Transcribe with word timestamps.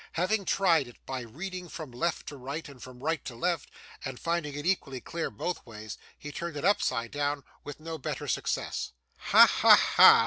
Having 0.13 0.45
tried 0.45 0.87
it 0.87 0.97
by 1.05 1.19
reading 1.21 1.69
from 1.69 1.91
left 1.91 2.25
to 2.29 2.35
right, 2.35 2.67
and 2.67 2.81
from 2.81 3.03
right 3.03 3.23
to 3.23 3.35
left, 3.35 3.69
and 4.03 4.19
finding 4.19 4.55
it 4.55 4.65
equally 4.65 4.99
clear 4.99 5.29
both 5.29 5.63
ways, 5.63 5.99
he 6.17 6.31
turned 6.31 6.57
it 6.57 6.65
upside 6.65 7.11
down 7.11 7.43
with 7.63 7.79
no 7.79 7.99
better 7.99 8.27
success. 8.27 8.93
'Ha, 9.15 9.45
ha, 9.45 9.75
ha! 9.75 10.19